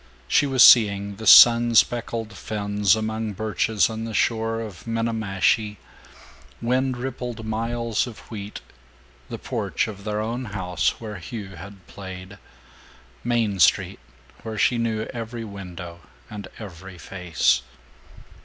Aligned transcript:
She 0.27 0.47
was 0.47 0.63
seeing 0.63 1.17
the 1.17 1.27
sun 1.27 1.75
speckled 1.75 2.33
ferns 2.33 2.95
among 2.95 3.33
birches 3.33 3.87
on 3.87 4.03
the 4.03 4.15
shore 4.15 4.59
of 4.59 4.87
Minniemashie, 4.87 5.77
wind 6.59 6.97
rippled 6.97 7.45
miles 7.45 8.07
of 8.07 8.17
wheat, 8.31 8.61
the 9.29 9.37
porch 9.37 9.87
of 9.87 10.03
their 10.03 10.19
own 10.19 10.45
house 10.45 10.99
where 10.99 11.17
Hugh 11.19 11.49
had 11.49 11.85
played, 11.85 12.39
Main 13.23 13.59
Street 13.59 13.99
where 14.41 14.57
she 14.57 14.79
knew 14.79 15.03
every 15.13 15.43
window 15.45 15.99
and 16.31 16.47
every 16.57 16.97
face. 16.97 17.61